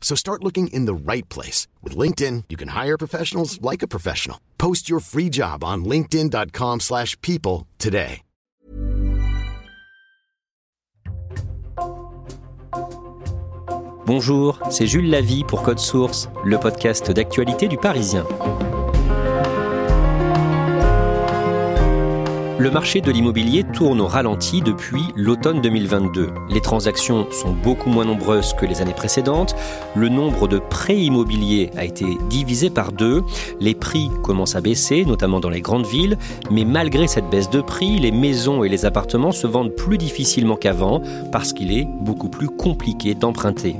So 0.00 0.16
start 0.16 0.42
looking 0.42 0.66
in 0.72 0.86
the 0.86 0.94
right 0.94 1.28
place. 1.28 1.68
With 1.84 1.96
LinkedIn, 1.96 2.44
you 2.48 2.56
can 2.56 2.70
hire 2.70 2.98
professionals 2.98 3.62
like 3.62 3.84
a 3.84 3.88
professional. 3.88 4.40
Post 4.58 4.90
your 4.90 4.98
free 4.98 5.28
job 5.28 5.62
on 5.62 5.84
linkedin.com 5.84 6.80
slash 6.80 7.16
people 7.22 7.68
today. 7.78 8.22
Bonjour, 14.10 14.58
c'est 14.72 14.88
Jules 14.88 15.08
Lavie 15.08 15.44
pour 15.44 15.62
Code 15.62 15.78
Source, 15.78 16.28
le 16.44 16.58
podcast 16.58 17.12
d'actualité 17.12 17.68
du 17.68 17.76
Parisien. 17.76 18.26
Le 22.60 22.70
marché 22.70 23.00
de 23.00 23.10
l'immobilier 23.10 23.64
tourne 23.64 24.02
au 24.02 24.06
ralenti 24.06 24.60
depuis 24.60 25.00
l'automne 25.16 25.62
2022. 25.62 26.28
Les 26.50 26.60
transactions 26.60 27.26
sont 27.30 27.52
beaucoup 27.52 27.88
moins 27.88 28.04
nombreuses 28.04 28.52
que 28.52 28.66
les 28.66 28.82
années 28.82 28.92
précédentes. 28.92 29.56
Le 29.96 30.10
nombre 30.10 30.46
de 30.46 30.58
prêts 30.58 30.98
immobiliers 30.98 31.70
a 31.78 31.86
été 31.86 32.04
divisé 32.28 32.68
par 32.68 32.92
deux. 32.92 33.22
Les 33.60 33.74
prix 33.74 34.10
commencent 34.22 34.56
à 34.56 34.60
baisser, 34.60 35.06
notamment 35.06 35.40
dans 35.40 35.48
les 35.48 35.62
grandes 35.62 35.86
villes. 35.86 36.18
Mais 36.50 36.66
malgré 36.66 37.06
cette 37.06 37.30
baisse 37.30 37.48
de 37.48 37.62
prix, 37.62 37.98
les 37.98 38.12
maisons 38.12 38.62
et 38.62 38.68
les 38.68 38.84
appartements 38.84 39.32
se 39.32 39.46
vendent 39.46 39.74
plus 39.74 39.96
difficilement 39.96 40.56
qu'avant 40.56 41.00
parce 41.32 41.54
qu'il 41.54 41.72
est 41.72 41.88
beaucoup 42.02 42.28
plus 42.28 42.50
compliqué 42.50 43.14
d'emprunter. 43.14 43.76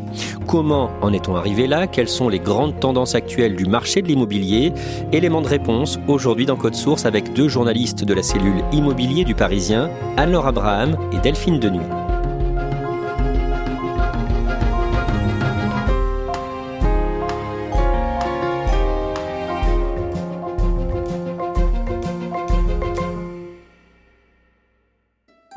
Comment 0.46 0.90
en 1.02 1.12
est-on 1.12 1.36
arrivé 1.36 1.66
là? 1.66 1.86
Quelles 1.86 2.08
sont 2.08 2.30
les 2.30 2.40
grandes 2.40 2.80
tendances 2.80 3.14
actuelles 3.14 3.56
du 3.56 3.66
marché 3.66 4.00
de 4.00 4.08
l'immobilier? 4.08 4.72
Élément 5.12 5.42
de 5.42 5.48
réponse 5.48 5.98
aujourd'hui 6.08 6.46
dans 6.46 6.56
Code 6.56 6.74
Source 6.74 7.04
avec 7.04 7.34
deux 7.34 7.48
journalistes 7.48 8.06
de 8.06 8.14
la 8.14 8.22
cellule 8.22 8.62
immobilier 8.72 9.24
du 9.24 9.34
Parisien, 9.34 9.90
Anne-Laure 10.16 10.46
Abraham 10.46 10.96
et 11.12 11.18
Delphine 11.18 11.58
Denuy. 11.58 11.99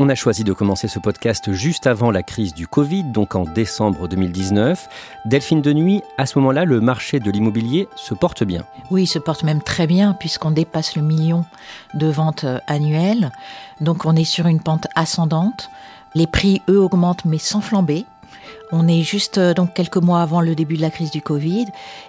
On 0.05 0.09
a 0.09 0.15
choisi 0.15 0.43
de 0.43 0.51
commencer 0.51 0.89
ce 0.89 0.99
podcast 0.99 1.53
juste 1.53 1.87
avant 1.87 2.11
la 2.11 2.23
crise 2.23 2.53
du 2.53 2.67
Covid, 2.67 3.05
donc 3.05 3.35
en 3.35 3.45
décembre 3.45 4.09
2019. 4.09 4.89
Delphine 5.23 5.61
de 5.61 5.71
nuit, 5.71 6.01
à 6.17 6.25
ce 6.25 6.37
moment-là, 6.39 6.65
le 6.65 6.81
marché 6.81 7.21
de 7.21 7.31
l'immobilier 7.31 7.87
se 7.95 8.13
porte 8.13 8.43
bien. 8.43 8.65
Oui, 8.91 9.03
il 9.03 9.07
se 9.07 9.17
porte 9.17 9.43
même 9.43 9.61
très 9.61 9.87
bien 9.87 10.11
puisqu'on 10.11 10.51
dépasse 10.51 10.97
le 10.97 11.03
million 11.03 11.45
de 11.93 12.07
ventes 12.07 12.43
euh, 12.43 12.59
annuelles. 12.67 13.31
Donc 13.79 14.03
on 14.03 14.13
est 14.17 14.25
sur 14.25 14.45
une 14.45 14.59
pente 14.59 14.87
ascendante. 14.93 15.69
Les 16.15 16.27
prix, 16.27 16.61
eux, 16.67 16.81
augmentent 16.81 17.23
mais 17.23 17.37
sans 17.37 17.61
flamber. 17.61 18.05
On 18.71 18.87
est 18.87 19.01
juste 19.01 19.37
euh, 19.37 19.53
donc 19.53 19.73
quelques 19.73 19.97
mois 19.97 20.21
avant 20.21 20.41
le 20.41 20.55
début 20.55 20.77
de 20.77 20.81
la 20.81 20.89
crise 20.89 21.11
du 21.11 21.21
Covid 21.21 21.65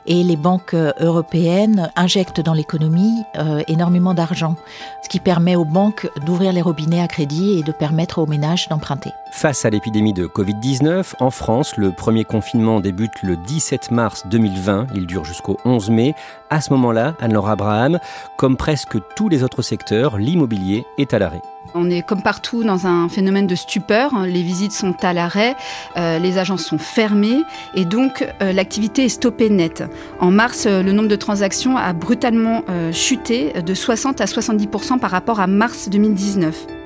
et 0.07 0.23
les 0.23 0.37
banques 0.37 0.75
euh, 0.75 0.93
européennes 1.01 1.91
injectent 1.97 2.41
dans 2.41 2.55
l'économie 2.55 3.23
euh, 3.37 3.63
énormément 3.69 4.15
d'argent, 4.15 4.57
ce 5.03 5.09
qui 5.09 5.21
permet 5.21 5.57
aux 5.57 5.65
banques 5.65 6.09
d'ouvrir 6.25 6.53
les 6.53 6.63
robinets 6.63 7.03
à 7.03 7.09
crédit 7.09 7.59
et 7.59 7.63
de 7.63 7.73
permettre 7.73 8.19
aux 8.19 8.27
ménages 8.27 8.69
d'emprunter. 8.69 9.11
Face 9.37 9.65
à 9.65 9.71
l'épidémie 9.71 10.13
de 10.13 10.29
Covid-19, 10.29 11.15
en 11.19 11.31
France, 11.31 11.77
le 11.77 11.91
premier 11.91 12.25
confinement 12.25 12.79
débute 12.79 13.21
le 13.25 13.37
17 13.37 13.91
mars 13.91 14.23
2020, 14.29 14.87
il 14.95 15.07
dure 15.07 15.25
jusqu'au 15.25 15.59
11 15.65 15.91
mai. 15.91 16.15
À 16.51 16.61
ce 16.61 16.73
moment-là, 16.73 17.17
Anne-Laure 17.21 17.51
Abraham, 17.51 17.99
comme 18.39 18.57
presque 18.57 18.97
tous 19.17 19.29
les 19.29 19.43
autres 19.43 19.61
secteurs, 19.61 20.19
l'immobilier 20.19 20.87
est 20.99 21.13
à 21.15 21.19
l'arrêt. 21.19 21.43
On 21.75 21.91
est 21.91 22.03
comme 22.03 22.23
partout 22.23 22.63
dans 22.63 22.87
un 22.87 23.09
phénomène 23.09 23.49
de 23.49 23.57
stupeur. 23.57 24.25
Les 24.25 24.43
visites 24.43 24.73
sont 24.73 24.95
à 25.03 25.13
l'arrêt, 25.13 25.57
euh, 25.97 26.21
les 26.21 26.39
agences 26.39 26.65
sont 26.65 26.79
fermées 26.79 27.43
et 27.75 27.85
donc 27.85 28.25
euh, 28.41 28.53
l'activité 28.53 29.05
est 29.05 29.09
stoppée 29.09 29.51
net. 29.51 29.83
En 30.21 30.31
mars, 30.31 30.65
euh, 30.67 30.81
le 30.81 30.93
nombre 30.93 31.09
de 31.09 31.17
transactions 31.17 31.77
a 31.77 31.93
brutalement 31.93 32.63
chuté 32.93 33.53
de 33.61 33.75
60 33.75 34.21
à 34.21 34.27
70% 34.27 35.01
par 35.01 35.11
rapport 35.11 35.41
à 35.41 35.49
mars 35.49 35.89
2019. 35.89 36.84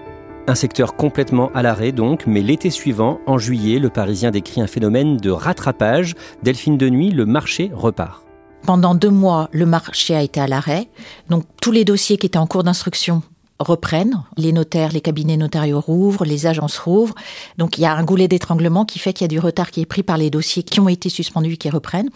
Un 0.48 0.54
secteur 0.54 0.97
complètement 0.97 1.50
à 1.54 1.60
l'arrêt 1.60 1.92
donc, 1.92 2.26
mais 2.26 2.41
l'été 2.41 2.70
suivant, 2.70 3.20
en 3.26 3.36
juillet, 3.36 3.78
le 3.78 3.91
Parisien 3.91 4.31
décrit 4.31 4.62
un 4.62 4.66
phénomène 4.66 5.19
de 5.19 5.31
rattrapage. 5.31 6.14
Delphine 6.42 6.78
de 6.78 6.88
nuit, 6.88 7.10
le 7.10 7.26
marché 7.26 7.70
repart. 7.75 8.25
Pendant 8.62 8.94
deux 8.94 9.10
mois, 9.10 9.50
le 9.53 9.66
marché 9.66 10.14
a 10.14 10.22
été 10.22 10.41
à 10.41 10.47
l'arrêt. 10.47 10.88
Donc 11.28 11.44
tous 11.60 11.70
les 11.70 11.84
dossiers 11.84 12.16
qui 12.16 12.25
étaient 12.25 12.38
en 12.38 12.47
cours 12.47 12.64
d'instruction 12.64 13.22
reprennent. 13.58 14.22
Les 14.36 14.52
notaires, 14.52 14.92
les 14.92 15.00
cabinets 15.00 15.36
notariaux 15.36 15.80
rouvrent, 15.80 16.24
les 16.24 16.46
agences 16.46 16.78
rouvrent. 16.78 17.14
Donc 17.56 17.78
il 17.78 17.82
y 17.82 17.86
a 17.86 17.94
un 17.94 18.04
goulet 18.04 18.28
d'étranglement 18.28 18.84
qui 18.84 18.98
fait 18.98 19.12
qu'il 19.12 19.24
y 19.24 19.26
a 19.26 19.28
du 19.28 19.38
retard 19.38 19.70
qui 19.70 19.80
est 19.80 19.86
pris 19.86 20.02
par 20.02 20.16
les 20.16 20.30
dossiers 20.30 20.62
qui 20.62 20.80
ont 20.80 20.88
été 20.88 21.08
suspendus 21.08 21.56
qui 21.56 21.70
reprennent. 21.70 22.10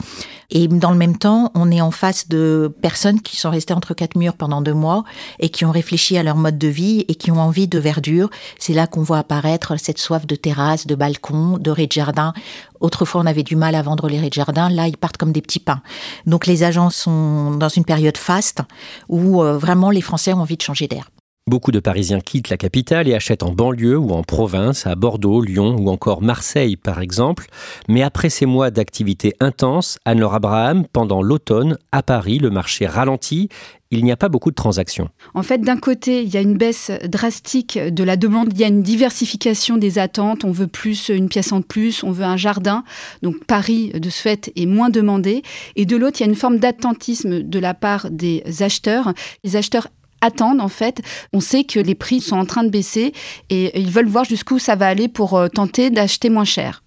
Et 0.51 0.69
dans 0.69 0.91
le 0.91 0.97
même 0.97 1.19
temps, 1.19 1.51
on 1.55 1.71
est 1.71 1.81
en 1.81 1.91
face 1.91 2.29
de 2.29 2.73
personnes 2.81 3.21
qui 3.21 3.37
sont 3.37 3.51
restées 3.51 3.75
entre 3.75 3.95
quatre 3.95 4.17
murs 4.17 4.35
pendant 4.35 4.63
deux 4.63 4.75
mois 4.75 5.05
et 5.41 5.49
qui 5.49 5.65
ont 5.65 5.71
réfléchi 5.71 6.17
à 6.17 6.23
leur 6.23 6.37
mode 6.37 6.59
de 6.59 6.69
vie 6.69 7.05
et 7.09 7.15
qui 7.15 7.31
ont 7.31 7.41
envie 7.41 7.69
de 7.69 7.79
verdure. 7.79 8.31
C'est 8.59 8.75
là 8.75 8.87
qu'on 8.87 9.03
voit 9.03 9.19
apparaître 9.19 9.77
cette 9.77 9.99
soif 9.99 10.27
de 10.27 10.37
terrasse, 10.37 10.87
de 10.87 10.95
balcon, 10.95 11.59
de 11.59 11.71
rez 11.71 11.87
de 11.87 11.93
jardin. 11.93 12.33
Autrefois, 12.81 13.21
on 13.23 13.27
avait 13.27 13.43
du 13.43 13.57
mal 13.57 13.75
à 13.75 13.83
vendre 13.83 14.09
les 14.09 14.21
rez 14.21 14.29
de 14.29 14.35
jardin. 14.35 14.69
Là, 14.69 14.89
ils 14.89 14.97
partent 14.97 15.17
comme 15.17 15.33
des 15.33 15.43
petits 15.43 15.61
pains. 15.61 15.83
Donc 16.27 16.47
les 16.47 16.63
agents 16.63 16.91
sont 16.91 17.53
dans 17.53 17.69
une 17.69 17.85
période 17.85 18.17
faste 18.17 18.61
où 19.09 19.43
euh, 19.43 19.57
vraiment 19.57 19.91
les 19.91 20.01
Français 20.01 20.33
ont 20.33 20.41
envie 20.41 20.57
de 20.57 20.63
changer 20.63 20.89
d'air. 20.89 21.11
Beaucoup 21.49 21.73
de 21.73 21.81
Parisiens 21.81 22.21
quittent 22.21 22.51
la 22.51 22.57
capitale 22.57 23.09
et 23.09 23.15
achètent 23.15 23.43
en 23.43 23.51
banlieue 23.51 23.99
ou 23.99 24.11
en 24.13 24.23
province, 24.23 24.87
à 24.87 24.95
Bordeaux, 24.95 25.43
Lyon 25.43 25.75
ou 25.77 25.91
encore 25.91 26.23
Marseille 26.23 26.77
par 26.77 27.01
exemple. 27.01 27.47
Mais 27.89 28.03
après 28.03 28.31
ces 28.31 28.47
mois 28.47 28.71
d'activité 28.71 29.35
intense, 29.41 29.99
Anne-Laure 30.05 30.35
Abraham, 30.35 30.87
pendant 30.93 31.21
l'automne, 31.21 31.79
à 31.91 32.05
Paris, 32.05 32.39
le 32.39 32.51
marché 32.51 32.87
ralentit 32.87 33.49
il 33.91 34.05
n'y 34.05 34.13
a 34.13 34.17
pas 34.17 34.31
beaucoup 34.31 34.51
de 34.51 34.57
transactions. 34.57 35.11
En 35.35 35.43
fait, 35.43 35.59
d'un 35.59 35.77
côté, 35.77 36.23
il 36.23 36.33
y 36.33 36.39
a 36.39 36.41
une 36.41 36.57
baisse 36.57 36.91
drastique 37.05 37.79
de 37.79 38.05
la 38.05 38.17
demande, 38.17 38.49
il 38.53 38.59
y 38.59 38.65
a 38.65 38.69
une 38.69 38.83
diversification 38.83 39.77
des 39.77 39.99
attentes, 39.99 40.45
on 40.45 40.51
veut 40.51 40.67
plus 40.67 41.11
une 41.11 41.29
pièce 41.29 41.53
en 41.53 41.61
plus, 41.61 42.03
on 42.03 42.11
veut 42.11 42.25
un 42.25 42.39
jardin. 42.39 42.85
Donc 43.23 43.45
Paris, 43.45 43.91
de 43.91 44.09
ce 44.09 44.23
fait, 44.23 44.51
est 44.57 44.65
moins 44.65 44.89
demandé. 44.89 45.43
Et 45.77 45.85
de 45.85 45.97
l'autre, 45.97 46.21
il 46.21 46.25
y 46.25 46.27
a 46.27 46.31
une 46.31 46.37
forme 46.37 46.59
d'attentisme 46.59 47.43
de 47.43 47.59
la 47.59 47.75
part 47.75 48.11
des 48.11 48.43
acheteurs. 48.61 49.13
Les 49.45 49.57
acheteurs 49.57 49.89
attendent 50.23 50.63
en 50.63 50.69
fait. 50.69 51.03
On 51.35 51.41
sait 51.41 51.65
que 51.65 51.79
les 51.79 51.95
prix 51.95 52.21
sont 52.21 52.37
en 52.37 52.47
train 52.47 52.65
de 52.65 52.71
baisser 52.71 53.13
et 53.51 53.79
ils 53.79 53.91
veulent 53.91 54.09
voir 54.09 54.25
jusqu'où 54.25 54.59
ça 54.59 54.77
va 54.77 54.89
aller 54.89 55.09
pour 55.09 55.35
euh, 55.35 55.49
tenter 55.49 55.91
d'acheter 55.91 56.31
moins 56.31 56.45
cher. 56.45 56.83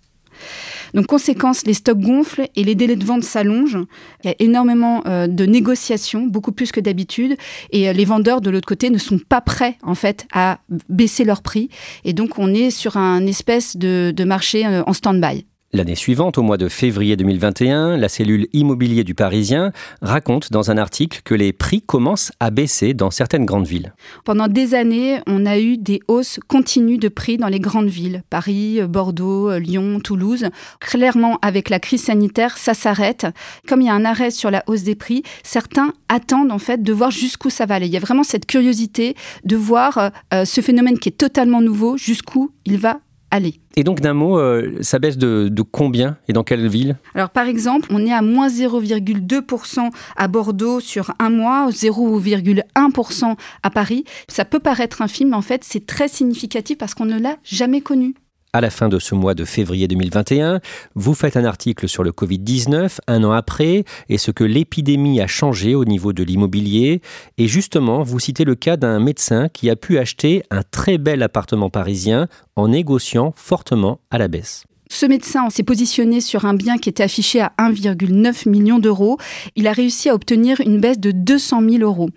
Donc, 0.93 1.07
conséquence, 1.07 1.65
les 1.65 1.73
stocks 1.73 1.99
gonflent 1.99 2.47
et 2.55 2.63
les 2.63 2.73
délais 2.75 2.95
de 2.95 3.03
vente 3.03 3.23
s'allongent. 3.23 3.85
Il 4.23 4.27
y 4.27 4.29
a 4.29 4.35
énormément 4.39 5.01
euh, 5.07 5.27
de 5.27 5.45
négociations, 5.45 6.25
beaucoup 6.25 6.53
plus 6.53 6.71
que 6.71 6.79
d'habitude. 6.79 7.35
Et 7.71 7.89
euh, 7.89 7.93
les 7.93 8.05
vendeurs, 8.05 8.39
de 8.39 8.49
l'autre 8.49 8.67
côté, 8.67 8.89
ne 8.89 8.97
sont 8.97 9.19
pas 9.19 9.41
prêts, 9.41 9.77
en 9.83 9.95
fait, 9.95 10.25
à 10.31 10.59
baisser 10.87 11.25
leurs 11.25 11.41
prix. 11.41 11.69
Et 12.05 12.13
donc, 12.13 12.39
on 12.39 12.53
est 12.53 12.69
sur 12.69 12.95
un 12.95 13.25
espèce 13.27 13.75
de, 13.75 14.13
de 14.15 14.23
marché 14.23 14.65
en 14.65 14.93
stand-by. 14.93 15.45
L'année 15.75 15.95
suivante, 15.95 16.37
au 16.37 16.41
mois 16.41 16.55
de 16.55 16.69
février 16.69 17.17
2021, 17.17 17.97
la 17.97 18.07
cellule 18.07 18.47
immobilier 18.53 19.03
du 19.03 19.13
Parisien 19.13 19.73
raconte 20.01 20.49
dans 20.53 20.71
un 20.71 20.77
article 20.77 21.19
que 21.25 21.35
les 21.35 21.51
prix 21.51 21.81
commencent 21.81 22.31
à 22.39 22.49
baisser 22.49 22.93
dans 22.93 23.11
certaines 23.11 23.43
grandes 23.43 23.67
villes. 23.67 23.93
Pendant 24.23 24.47
des 24.47 24.73
années, 24.73 25.19
on 25.27 25.45
a 25.45 25.59
eu 25.59 25.75
des 25.75 25.99
hausses 26.07 26.39
continues 26.47 26.97
de 26.97 27.09
prix 27.09 27.35
dans 27.35 27.49
les 27.49 27.59
grandes 27.59 27.89
villes, 27.89 28.23
Paris, 28.29 28.79
Bordeaux, 28.87 29.57
Lyon, 29.57 29.99
Toulouse. 29.99 30.45
Clairement, 30.79 31.39
avec 31.41 31.69
la 31.69 31.79
crise 31.79 32.03
sanitaire, 32.03 32.57
ça 32.57 32.73
s'arrête. 32.73 33.27
Comme 33.67 33.81
il 33.81 33.87
y 33.87 33.89
a 33.89 33.95
un 33.95 34.05
arrêt 34.05 34.31
sur 34.31 34.51
la 34.51 34.63
hausse 34.67 34.83
des 34.83 34.95
prix, 34.95 35.23
certains 35.43 35.91
attendent 36.07 36.53
en 36.53 36.59
fait 36.59 36.83
de 36.83 36.93
voir 36.93 37.11
jusqu'où 37.11 37.49
ça 37.49 37.65
va 37.65 37.75
aller. 37.75 37.87
Il 37.87 37.93
y 37.93 37.97
a 37.97 37.99
vraiment 37.99 38.23
cette 38.23 38.45
curiosité 38.45 39.13
de 39.43 39.57
voir 39.57 40.11
euh, 40.33 40.45
ce 40.45 40.61
phénomène 40.61 40.99
qui 40.99 41.09
est 41.09 41.17
totalement 41.17 41.59
nouveau, 41.59 41.97
jusqu'où 41.97 42.51
il 42.63 42.77
va 42.77 43.01
aller. 43.35 43.59
Et 43.75 43.83
donc 43.83 43.99
d'un 43.99 44.13
mot, 44.13 44.39
euh, 44.39 44.77
ça 44.81 44.99
baisse 44.99 45.17
de, 45.17 45.51
combien 45.61 46.17
et 46.27 46.33
dans 46.33 46.43
quelle 46.43 46.67
ville 46.67 46.97
Alors 47.13 47.29
par 47.29 47.47
exemple, 47.47 47.89
on 47.91 48.05
est 48.05 48.13
à 48.13 48.21
moins 48.21 48.47
0,2% 48.47 49.89
à 50.15 50.27
Bordeaux 50.27 50.79
sur 50.79 51.13
un 51.19 51.29
mois, 51.29 51.69
0,1% 51.69 53.35
à 53.63 53.69
Paris. 53.69 54.05
Ça 54.27 54.45
peut 54.45 54.59
paraître 54.59 55.01
infime, 55.01 55.29
mais 55.29 55.35
en 55.35 55.41
fait 55.41 55.63
c'est 55.63 55.85
très 55.85 56.07
significatif 56.07 56.77
parce 56.77 56.93
qu'on 56.93 57.05
ne 57.05 57.19
l'a 57.19 57.35
jamais 57.43 57.81
connu 57.81 58.15
à 58.55 58.61
la 58.61 58.69
fin 58.69 58.87
de 58.87 58.99
ce 58.99 59.15
mois 59.15 59.33
de 59.33 59.43
février 59.43 59.89
2021. 59.89 60.61
Vous 60.95 61.13
faites 61.13 61.35
un 61.35 61.43
article 61.43 61.89
sur 61.89 62.03
le 62.03 62.11
Covid-19 62.11 62.99
un 63.05 63.23
an 63.25 63.31
après 63.31 63.83
et 64.07 64.17
ce 64.17 64.31
que 64.31 64.45
l'épidémie 64.45 65.19
a 65.19 65.27
changé 65.27 65.75
au 65.75 65.83
niveau 65.83 66.13
de 66.13 66.23
l'immobilier. 66.23 67.01
Et 67.37 67.47
justement, 67.47 68.01
vous 68.03 68.19
citez 68.19 68.45
le 68.45 68.55
cas 68.55 68.77
d'un 68.77 69.01
médecin 69.01 69.49
qui 69.49 69.69
a 69.69 69.75
pu 69.75 69.97
acheter 69.97 70.43
un 70.51 70.61
très 70.63 70.97
bel 70.97 71.21
appartement 71.21 71.69
parisien 71.69 72.29
en 72.55 72.69
négociant 72.69 73.33
fortement 73.35 73.99
à 74.09 74.17
la 74.17 74.29
baisse. 74.29 74.63
Ce 74.95 75.05
médecin 75.05 75.49
s'est 75.49 75.63
positionné 75.63 76.21
sur 76.21 76.45
un 76.45 76.53
bien 76.53 76.77
qui 76.77 76.87
était 76.87 77.03
affiché 77.03 77.41
à 77.41 77.51
1,9 77.59 78.47
million 78.47 78.79
d'euros. 78.79 79.17
Il 79.57 79.67
a 79.67 79.73
réussi 79.73 80.07
à 80.07 80.15
obtenir 80.15 80.61
une 80.61 80.79
baisse 80.79 81.01
de 81.01 81.11
200 81.11 81.69
000 81.69 81.83
euros. 81.83 82.11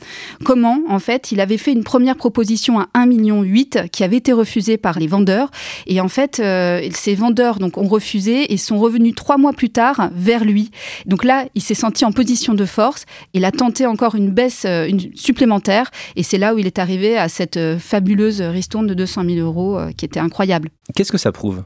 Comment 0.44 0.78
En 0.88 1.00
fait, 1.00 1.32
il 1.32 1.40
avait 1.40 1.56
fait 1.56 1.72
une 1.72 1.82
première 1.82 2.14
proposition 2.14 2.78
à 2.78 2.84
1,8 2.94 3.06
million 3.08 3.44
qui 3.90 4.04
avait 4.04 4.18
été 4.18 4.32
refusée 4.32 4.76
par 4.76 5.00
les 5.00 5.08
vendeurs. 5.08 5.50
Et 5.88 6.00
en 6.00 6.06
fait, 6.06 6.38
euh, 6.38 6.88
ces 6.92 7.16
vendeurs 7.16 7.58
ont 7.60 7.88
refusé 7.88 8.52
et 8.52 8.56
sont 8.56 8.78
revenus 8.78 9.16
trois 9.16 9.38
mois 9.38 9.54
plus 9.54 9.70
tard 9.70 10.10
vers 10.14 10.44
lui. 10.44 10.70
Donc 11.04 11.24
là, 11.24 11.46
il 11.56 11.62
s'est 11.62 11.74
senti 11.74 12.04
en 12.04 12.12
position 12.12 12.54
de 12.54 12.64
force. 12.64 13.06
Il 13.34 13.44
a 13.44 13.50
tenté 13.50 13.86
encore 13.86 14.14
une 14.14 14.30
baisse 14.30 14.62
euh, 14.66 14.88
supplémentaire. 15.16 15.90
Et 16.14 16.22
c'est 16.22 16.38
là 16.38 16.54
où 16.54 16.58
il 16.58 16.66
est 16.68 16.78
arrivé 16.78 17.18
à 17.18 17.28
cette 17.28 17.56
euh, 17.56 17.76
fabuleuse 17.76 18.40
ristourne 18.40 18.86
de 18.86 18.94
200 18.94 19.24
000 19.24 19.38
euros 19.38 19.80
qui 19.96 20.04
était 20.04 20.20
incroyable. 20.20 20.70
Qu'est-ce 20.94 21.10
que 21.10 21.18
ça 21.18 21.32
prouve? 21.32 21.64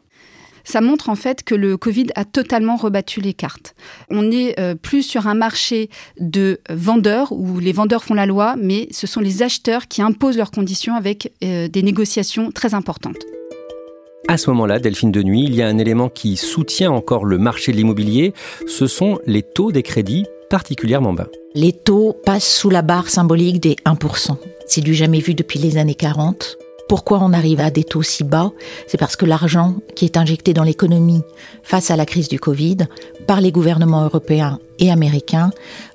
Ça 0.65 0.81
montre 0.81 1.09
en 1.09 1.15
fait 1.15 1.43
que 1.43 1.55
le 1.55 1.77
Covid 1.77 2.07
a 2.15 2.25
totalement 2.25 2.77
rebattu 2.77 3.21
les 3.21 3.35
cartes. 3.35 3.75
On 4.11 4.23
n'est 4.23 4.59
euh, 4.59 4.75
plus 4.75 5.03
sur 5.03 5.27
un 5.27 5.35
marché 5.35 5.91
de 6.19 6.61
vendeurs 6.71 7.33
où 7.33 7.59
les 7.59 7.73
vendeurs 7.73 8.05
font 8.05 8.15
la 8.15 8.27
loi, 8.27 8.55
mais 8.59 8.89
ce 8.91 9.07
sont 9.07 9.21
les 9.21 9.43
acheteurs 9.43 9.89
qui 9.89 10.03
imposent 10.03 10.37
leurs 10.37 10.51
conditions 10.51 10.95
avec 10.95 11.33
euh, 11.45 11.69
des 11.69 11.83
négociations 11.83 12.51
très 12.51 12.75
importantes. 12.75 13.19
À 14.29 14.39
ce 14.39 14.51
moment-là, 14.51 14.79
Delphine 14.79 15.11
de 15.11 15.23
Nuit, 15.23 15.45
il 15.45 15.55
y 15.55 15.63
a 15.63 15.67
un 15.67 15.79
élément 15.79 16.09
qui 16.09 16.37
soutient 16.37 16.93
encore 16.93 17.25
le 17.25 17.39
marché 17.39 17.73
de 17.73 17.77
l'immobilier, 17.77 18.33
ce 18.69 18.87
sont 18.87 19.19
les 19.27 19.43
taux 19.43 19.73
des 19.73 19.83
crédits 19.83 20.27
particulièrement 20.49 21.13
bas. 21.13 21.29
Les 21.55 21.73
taux 21.73 22.15
passent 22.25 22.57
sous 22.57 22.71
la 22.71 22.83
barre 22.83 23.09
symbolique 23.09 23.61
des 23.61 23.77
1%. 23.85 24.37
C'est 24.67 24.81
du 24.81 24.95
jamais 24.95 25.21
vu 25.21 25.35
depuis 25.35 25.59
les 25.59 25.77
années 25.77 25.95
40. 25.95 26.59
Pourquoi 26.93 27.21
on 27.23 27.33
arrive 27.33 27.61
à 27.61 27.71
des 27.71 27.85
taux 27.85 28.03
si 28.03 28.23
bas 28.23 28.53
C'est 28.87 28.99
parce 28.99 29.17
que 29.17 29.25
l'argent 29.25 29.77
qui 29.97 30.05
est 30.05 30.19
injecté 30.19 30.53
dans 30.53 30.63
l'économie 30.63 31.23
face 31.63 31.91
à 31.91 31.97
la 31.97 32.05
crise 32.05 32.29
du 32.29 32.39
Covid 32.39 32.77
par 33.27 33.41
les 33.41 33.51
gouvernements 33.51 34.05
européens 34.05 34.59
et 34.79 34.91
américains 34.91 35.53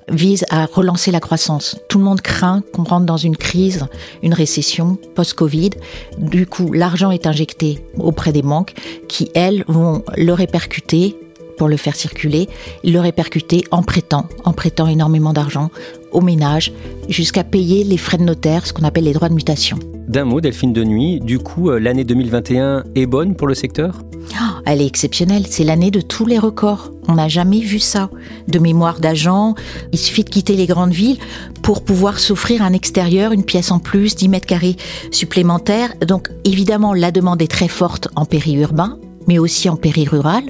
vise 0.08 0.44
à 0.50 0.66
relancer 0.66 1.12
la 1.12 1.20
croissance. 1.20 1.76
Tout 1.88 1.98
le 1.98 2.04
monde 2.04 2.20
craint 2.20 2.64
qu'on 2.72 2.82
rentre 2.82 3.06
dans 3.06 3.16
une 3.16 3.36
crise, 3.36 3.86
une 4.24 4.34
récession 4.34 4.98
post-Covid. 5.14 5.70
Du 6.18 6.48
coup, 6.48 6.72
l'argent 6.72 7.12
est 7.12 7.28
injecté 7.28 7.78
auprès 7.96 8.32
des 8.32 8.42
banques 8.42 8.74
qui, 9.06 9.30
elles, 9.36 9.62
vont 9.68 10.02
le 10.16 10.32
répercuter 10.32 11.16
pour 11.56 11.68
le 11.68 11.76
faire 11.76 11.94
circuler, 11.94 12.48
le 12.82 12.98
répercuter 12.98 13.62
en 13.70 13.84
prêtant, 13.84 14.26
en 14.44 14.52
prêtant 14.52 14.88
énormément 14.88 15.32
d'argent 15.32 15.70
aux 16.10 16.22
ménages, 16.22 16.72
jusqu'à 17.08 17.44
payer 17.44 17.84
les 17.84 17.98
frais 17.98 18.18
de 18.18 18.24
notaire, 18.24 18.66
ce 18.66 18.72
qu'on 18.72 18.82
appelle 18.82 19.04
les 19.04 19.12
droits 19.12 19.28
de 19.28 19.34
mutation. 19.34 19.78
D'un 20.08 20.24
mot, 20.24 20.40
Delphine 20.40 20.72
de 20.72 20.84
Nuit, 20.84 21.20
du 21.20 21.38
coup, 21.38 21.68
euh, 21.68 21.78
l'année 21.78 22.02
2021 22.02 22.84
est 22.94 23.04
bonne 23.04 23.34
pour 23.34 23.46
le 23.46 23.52
secteur? 23.52 24.02
Oh, 24.32 24.60
Elle 24.64 24.80
est 24.80 24.86
exceptionnelle, 24.86 25.46
c'est 25.46 25.64
l'année 25.64 25.90
de 25.90 26.00
tous 26.00 26.24
les 26.24 26.38
records. 26.38 26.92
On 27.08 27.16
n'a 27.16 27.28
jamais 27.28 27.60
vu 27.60 27.78
ça. 27.78 28.08
De 28.48 28.58
mémoire 28.58 29.00
d'agents, 29.00 29.54
il 29.92 29.98
suffit 29.98 30.24
de 30.24 30.30
quitter 30.30 30.56
les 30.56 30.64
grandes 30.64 30.94
villes 30.94 31.18
pour 31.62 31.84
pouvoir 31.84 32.20
s'offrir 32.20 32.62
un 32.62 32.72
extérieur, 32.72 33.32
une 33.32 33.44
pièce 33.44 33.70
en 33.70 33.80
plus, 33.80 34.16
10 34.16 34.30
mètres 34.30 34.46
carrés 34.46 34.76
supplémentaires. 35.10 35.92
Donc 36.06 36.30
évidemment, 36.44 36.94
la 36.94 37.10
demande 37.10 37.42
est 37.42 37.50
très 37.50 37.68
forte 37.68 38.08
en 38.16 38.24
périurbain, 38.24 38.98
mais 39.26 39.38
aussi 39.38 39.68
en 39.68 39.76
périrural, 39.76 40.44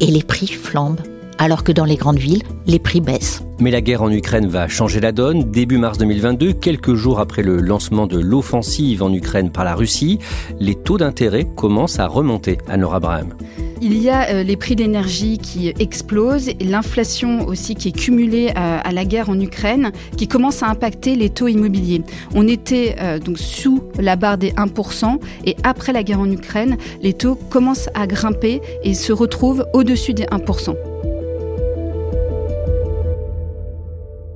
et 0.00 0.08
les 0.08 0.22
prix 0.22 0.46
flambent 0.46 1.00
alors 1.40 1.64
que 1.64 1.72
dans 1.72 1.86
les 1.86 1.96
grandes 1.96 2.18
villes, 2.18 2.42
les 2.66 2.78
prix 2.78 3.00
baissent. 3.00 3.42
Mais 3.60 3.70
la 3.70 3.80
guerre 3.80 4.02
en 4.02 4.12
Ukraine 4.12 4.46
va 4.46 4.68
changer 4.68 5.00
la 5.00 5.10
donne. 5.10 5.50
Début 5.50 5.78
mars 5.78 5.96
2022, 5.96 6.52
quelques 6.52 6.94
jours 6.94 7.18
après 7.18 7.42
le 7.42 7.56
lancement 7.56 8.06
de 8.06 8.18
l'offensive 8.18 9.02
en 9.02 9.12
Ukraine 9.12 9.50
par 9.50 9.64
la 9.64 9.74
Russie, 9.74 10.18
les 10.60 10.74
taux 10.74 10.98
d'intérêt 10.98 11.46
commencent 11.56 11.98
à 11.98 12.06
remonter 12.06 12.58
à 12.68 12.76
Nord 12.76 12.94
Abraham. 12.94 13.34
Il 13.80 13.96
y 14.02 14.10
a 14.10 14.28
euh, 14.28 14.42
les 14.42 14.58
prix 14.58 14.76
d'énergie 14.76 15.38
qui 15.38 15.72
explosent 15.78 16.50
et 16.50 16.64
l'inflation 16.64 17.46
aussi 17.46 17.74
qui 17.74 17.88
est 17.88 17.98
cumulée 17.98 18.48
euh, 18.50 18.78
à, 18.84 18.92
la 18.92 19.06
guerre 19.06 19.30
en 19.30 19.40
Ukraine 19.40 19.92
qui 20.18 20.28
commence 20.28 20.62
à 20.62 20.68
impacter 20.68 21.14
les 21.14 21.30
taux 21.30 21.48
immobiliers. 21.48 22.02
On 22.34 22.46
était 22.46 22.96
euh, 23.00 23.18
donc 23.18 23.38
sous 23.38 23.82
la 23.98 24.16
barre 24.16 24.36
des 24.36 24.52
1% 24.52 25.18
et 25.46 25.56
après 25.62 25.94
la 25.94 26.02
guerre 26.02 26.20
en 26.20 26.30
Ukraine, 26.30 26.76
les 27.00 27.14
taux 27.14 27.36
commencent 27.48 27.88
à 27.94 28.06
grimper 28.06 28.60
et 28.84 28.92
se 28.92 29.14
retrouvent 29.14 29.64
au-dessus 29.72 30.12
des 30.12 30.24
1%. 30.24 30.74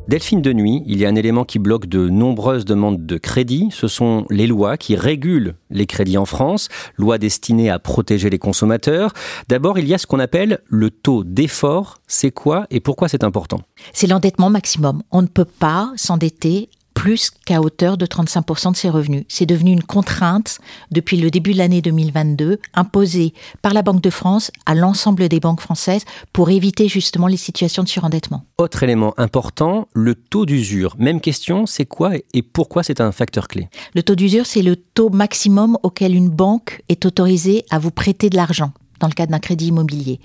Delphine 0.06 0.42
de 0.42 0.52
Nuit, 0.52 0.82
il 0.86 0.98
y 0.98 1.06
a 1.06 1.08
un 1.08 1.14
élément 1.14 1.44
qui 1.44 1.58
bloque 1.58 1.86
de 1.86 2.10
nombreuses 2.10 2.66
demandes 2.66 3.06
de 3.06 3.16
crédit. 3.16 3.68
Ce 3.72 3.88
sont 3.88 4.26
les 4.28 4.46
lois 4.46 4.76
qui 4.76 4.96
régulent 4.96 5.54
les 5.70 5.86
crédits 5.86 6.18
en 6.18 6.26
France, 6.26 6.68
lois 6.96 7.16
destinées 7.16 7.70
à 7.70 7.78
protéger 7.78 8.28
les 8.28 8.38
consommateurs. 8.38 9.14
D'abord, 9.48 9.78
il 9.78 9.88
y 9.88 9.94
a 9.94 9.98
ce 9.98 10.06
qu'on 10.06 10.18
appelle 10.18 10.60
le 10.68 10.90
taux 10.90 11.24
d'effort. 11.24 11.96
C'est 12.06 12.30
quoi 12.30 12.66
et 12.70 12.80
pourquoi 12.80 13.08
c'est 13.08 13.24
important? 13.24 13.62
C'est 13.94 14.06
l'endettement 14.06 14.50
maximum. 14.50 15.02
On 15.10 15.22
ne 15.22 15.26
peut 15.26 15.46
pas 15.46 15.90
s'endetter 15.96 16.68
plus 16.94 17.30
qu'à 17.44 17.60
hauteur 17.60 17.98
de 17.98 18.06
35% 18.06 18.72
de 18.72 18.76
ses 18.76 18.88
revenus. 18.88 19.24
C'est 19.28 19.46
devenu 19.46 19.72
une 19.72 19.82
contrainte 19.82 20.58
depuis 20.90 21.16
le 21.16 21.30
début 21.30 21.52
de 21.52 21.58
l'année 21.58 21.82
2022, 21.82 22.58
imposée 22.72 23.34
par 23.60 23.74
la 23.74 23.82
Banque 23.82 24.00
de 24.00 24.10
France 24.10 24.50
à 24.64 24.74
l'ensemble 24.74 25.28
des 25.28 25.40
banques 25.40 25.60
françaises 25.60 26.04
pour 26.32 26.50
éviter 26.50 26.88
justement 26.88 27.26
les 27.26 27.36
situations 27.36 27.82
de 27.82 27.88
surendettement. 27.88 28.44
Autre 28.58 28.82
élément 28.82 29.12
important, 29.18 29.88
le 29.92 30.14
taux 30.14 30.46
d'usure. 30.46 30.94
Même 30.98 31.20
question, 31.20 31.66
c'est 31.66 31.84
quoi 31.84 32.12
et 32.32 32.42
pourquoi 32.42 32.82
c'est 32.82 33.00
un 33.00 33.12
facteur 33.12 33.48
clé? 33.48 33.68
Le 33.94 34.02
taux 34.02 34.14
d'usure, 34.14 34.46
c'est 34.46 34.62
le 34.62 34.76
taux 34.76 35.10
maximum 35.10 35.76
auquel 35.82 36.14
une 36.14 36.30
banque 36.30 36.82
est 36.88 37.04
autorisée 37.04 37.64
à 37.70 37.78
vous 37.78 37.90
prêter 37.90 38.30
de 38.30 38.36
l'argent 38.36 38.72
dans 39.00 39.08
le 39.08 39.12
cadre 39.12 39.32
d'un 39.32 39.40
crédit 39.40 39.66
immobilier. 39.66 40.20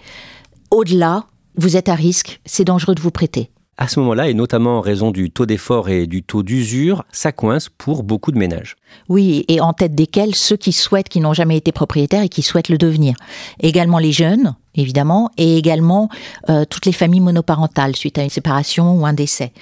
Au-delà, 0.72 1.26
vous 1.56 1.76
êtes 1.76 1.90
à 1.90 1.96
risque, 1.96 2.40
c'est 2.46 2.64
dangereux 2.64 2.96
de 2.96 3.02
vous 3.02 3.12
prêter 3.12 3.50
à 3.80 3.88
ce 3.88 4.00
moment-là, 4.02 4.28
et 4.28 4.34
notamment 4.34 4.80
en 4.80 4.82
raison 4.82 5.10
du 5.10 5.32
taux 5.32 5.46
d'effort 5.46 5.88
et 5.88 6.06
du 6.06 6.22
taux 6.22 6.44
d'usure, 6.44 7.06
ça 7.14 7.32
coince 7.32 7.70
pour 7.70 8.04
beaucoup 8.04 8.34
de 8.34 8.38
ménages. 8.38 8.76
Oui, 9.08 9.46
et 9.48 9.62
en 9.62 9.72
tête 9.72 9.96
desquels 9.96 10.36
ceux 10.36 10.58
qui 10.58 10.74
souhaitent, 10.74 11.08
qui 11.08 11.22
n'ont 11.22 11.34
jamais 11.34 11.56
été 11.56 11.72
propriétaires 11.72 12.24
et 12.24 12.30
qui 12.30 12.42
souhaitent 12.42 12.68
le 12.68 12.78
devenir. 12.78 13.16
Également 13.62 13.98
les 13.98 14.12
jeunes, 14.12 14.54
évidemment, 14.76 15.32
et 15.38 15.58
également 15.58 16.10
euh, 16.50 16.66
toutes 16.70 16.88
les 16.88 16.92
familles 16.92 17.22
monoparentales 17.22 17.96
suite 17.96 18.18
à 18.18 18.24
une 18.24 18.30
séparation 18.30 19.00
ou 19.00 19.06
un 19.06 19.14
décès. 19.14 19.54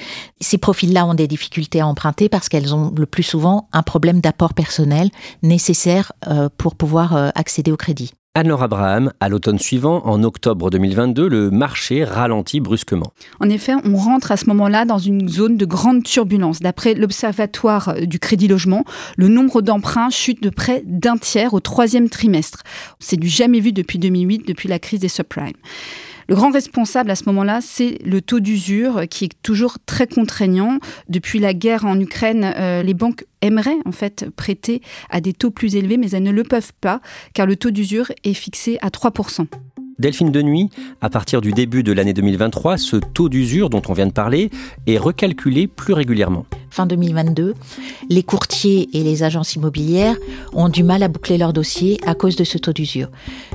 Ces 0.42 0.58
profils-là 0.58 1.06
ont 1.06 1.14
des 1.14 1.28
difficultés 1.28 1.82
à 1.82 1.88
emprunter 1.88 2.28
parce 2.28 2.50
qu'elles 2.50 2.74
ont 2.74 2.92
le 2.98 3.06
plus 3.06 3.24
souvent 3.24 3.70
un 3.72 3.84
problème 3.84 4.20
d'apport 4.20 4.56
personnel 4.56 5.12
nécessaire 5.44 6.12
euh, 6.28 6.50
pour 6.58 6.74
pouvoir 6.74 7.16
euh, 7.16 7.30
accéder 7.36 7.72
au 7.72 7.78
crédit. 7.78 8.14
Anne-Laure 8.38 8.62
Abraham, 8.62 9.12
à 9.20 9.30
l'automne 9.30 9.58
suivant, 9.58 10.06
en 10.06 10.22
octobre 10.22 10.70
2022, 10.70 11.28
le 11.28 11.50
marché 11.50 12.04
ralentit 12.04 12.60
brusquement. 12.60 13.12
En 13.40 13.50
effet, 13.50 13.74
on 13.84 13.96
rentre 13.96 14.32
à 14.32 14.38
ce 14.38 14.46
moment-là 14.50 14.86
dans 14.86 15.00
une 15.00 15.28
zone 15.28 15.58
de 15.58 15.66
grande 15.66 16.04
turbulence. 16.04 16.60
D'après 16.60 16.94
l'Observatoire 16.94 17.96
du 18.00 18.20
Crédit 18.20 18.48
Logement, 18.48 18.86
le 19.18 19.28
nombre 19.28 19.64
d'emprunts 19.64 20.12
chute 20.12 20.44
de 20.44 20.52
près 20.52 20.84
d'un 20.86 21.18
tiers 21.18 21.56
au 21.56 21.62
troisième 21.62 22.10
trimestre. 22.10 22.62
C'est 23.00 23.18
du 23.18 23.28
jamais 23.28 23.60
vu 23.60 23.72
depuis 23.72 23.98
2008, 23.98 24.48
depuis 24.48 24.70
la 24.70 24.78
crise 24.78 25.00
des 25.00 25.08
subprimes. 25.08 25.54
Le 26.30 26.36
grand 26.36 26.52
responsable 26.52 27.10
à 27.10 27.16
ce 27.16 27.24
moment-là, 27.28 27.60
c'est 27.62 28.00
le 28.04 28.22
taux 28.22 28.40
d'usure 28.40 29.08
qui 29.10 29.26
est 29.26 29.42
toujours 29.44 29.78
très 29.86 30.08
contraignant. 30.08 30.80
Depuis 31.08 31.40
la 31.40 31.54
guerre 31.54 31.86
en 31.86 32.00
Ukraine, 32.00 32.54
euh, 32.58 32.84
les 32.84 32.94
banques 32.94 33.26
aimeraient 33.42 33.80
en 33.86 33.94
fait 33.94 34.30
prêter 34.36 34.82
à 35.10 35.22
des 35.22 35.34
taux 35.34 35.52
plus 35.52 35.76
élevés, 35.76 35.98
mais 35.98 36.10
elles 36.12 36.24
ne 36.24 36.32
le 36.32 36.44
peuvent 36.44 36.74
pas 36.82 37.02
car 37.34 37.46
le 37.46 37.56
taux 37.56 37.72
d'usure 37.72 38.12
est 38.24 38.34
fixé 38.34 38.78
à 38.82 38.90
3%. 38.90 39.48
Delphine 40.00 40.32
de 40.32 40.44
Nuit, 40.44 40.70
à 41.02 41.10
partir 41.10 41.42
du 41.42 41.52
début 41.52 41.82
de 41.82 41.92
l'année 41.92 42.14
2023, 42.14 42.78
ce 42.78 42.98
taux 42.98 43.30
d'usure 43.30 43.72
dont 43.72 43.82
on 43.88 43.94
vient 43.94 44.06
de 44.06 44.12
parler 44.12 44.52
est 44.86 45.00
recalculé 45.00 45.66
plus 45.66 45.94
régulièrement. 45.94 46.46
Fin 46.70 46.86
2022, 46.86 47.56
les 48.08 48.22
courtiers 48.22 48.90
et 48.94 49.02
les 49.02 49.24
agences 49.24 49.56
immobilières 49.56 50.16
ont 50.54 50.70
du 50.70 50.84
mal 50.84 51.02
à 51.02 51.08
boucler 51.08 51.40
leur 51.40 51.52
dossier 51.52 52.00
à 52.06 52.14
cause 52.14 52.36
de 52.36 52.44
ce 52.44 52.60
taux 52.60 52.74
d'usure. 52.74 53.10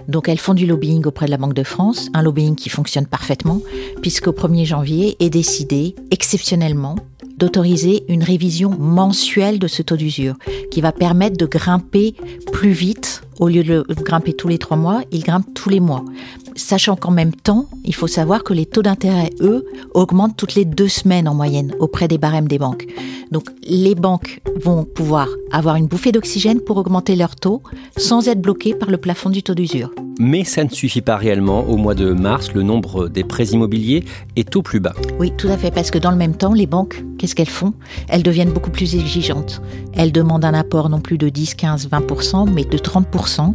Donc 0.08 0.28
elles 0.28 0.38
font 0.38 0.54
du 0.54 0.66
lobbying 0.66 1.06
auprès 1.06 1.26
de 1.26 1.30
la 1.30 1.36
Banque 1.36 1.54
de 1.54 1.62
France, 1.62 2.08
un 2.12 2.22
lobbying 2.22 2.56
qui 2.56 2.70
fonctionne 2.70 3.06
parfaitement, 3.06 3.60
puisqu'au 4.00 4.32
1er 4.32 4.64
janvier 4.64 5.16
est 5.20 5.30
décidé 5.30 5.94
exceptionnellement 6.10 6.96
d'autoriser 7.36 8.04
une 8.08 8.22
révision 8.22 8.70
mensuelle 8.70 9.58
de 9.58 9.66
ce 9.66 9.82
taux 9.82 9.96
d'usure, 9.96 10.34
qui 10.70 10.80
va 10.80 10.92
permettre 10.92 11.36
de 11.36 11.46
grimper 11.46 12.14
plus 12.52 12.70
vite. 12.70 13.22
Au 13.42 13.48
lieu 13.48 13.64
de 13.64 13.84
grimper 14.04 14.34
tous 14.34 14.46
les 14.46 14.58
trois 14.58 14.76
mois, 14.76 15.00
il 15.10 15.24
grimpe 15.24 15.52
tous 15.52 15.68
les 15.68 15.80
mois. 15.80 16.04
Sachant 16.54 16.96
qu'en 16.96 17.10
même 17.10 17.34
temps, 17.34 17.66
il 17.84 17.94
faut 17.94 18.06
savoir 18.06 18.44
que 18.44 18.52
les 18.52 18.66
taux 18.66 18.82
d'intérêt, 18.82 19.30
eux, 19.40 19.66
augmentent 19.94 20.36
toutes 20.36 20.54
les 20.54 20.64
deux 20.64 20.88
semaines 20.88 21.28
en 21.28 21.34
moyenne 21.34 21.74
auprès 21.78 22.08
des 22.08 22.18
barèmes 22.18 22.48
des 22.48 22.58
banques. 22.58 22.86
Donc 23.30 23.44
les 23.62 23.94
banques 23.94 24.40
vont 24.62 24.84
pouvoir 24.84 25.28
avoir 25.50 25.76
une 25.76 25.86
bouffée 25.86 26.12
d'oxygène 26.12 26.60
pour 26.60 26.76
augmenter 26.76 27.16
leurs 27.16 27.36
taux 27.36 27.62
sans 27.96 28.28
être 28.28 28.40
bloquées 28.40 28.74
par 28.74 28.90
le 28.90 28.98
plafond 28.98 29.30
du 29.30 29.42
taux 29.42 29.54
d'usure. 29.54 29.90
Mais 30.18 30.44
ça 30.44 30.62
ne 30.62 30.68
suffit 30.68 31.00
pas 31.00 31.16
réellement. 31.16 31.64
Au 31.68 31.76
mois 31.76 31.94
de 31.94 32.12
mars, 32.12 32.52
le 32.52 32.62
nombre 32.62 33.08
des 33.08 33.24
prêts 33.24 33.46
immobiliers 33.46 34.04
est 34.36 34.54
au 34.54 34.62
plus 34.62 34.78
bas. 34.78 34.94
Oui, 35.18 35.32
tout 35.36 35.48
à 35.48 35.56
fait, 35.56 35.70
parce 35.70 35.90
que 35.90 35.98
dans 35.98 36.10
le 36.10 36.16
même 36.16 36.36
temps, 36.36 36.52
les 36.52 36.66
banques, 36.66 37.02
qu'est-ce 37.18 37.34
qu'elles 37.34 37.48
font? 37.48 37.72
Elles 38.08 38.22
deviennent 38.22 38.52
beaucoup 38.52 38.70
plus 38.70 38.94
exigeantes. 38.94 39.62
Elles 39.94 40.12
demandent 40.12 40.44
un 40.44 40.54
apport 40.54 40.90
non 40.90 41.00
plus 41.00 41.16
de 41.16 41.28
10, 41.28 41.54
15, 41.54 41.88
20%, 41.88 42.50
mais 42.50 42.64
de 42.64 42.76
30% 42.76 43.54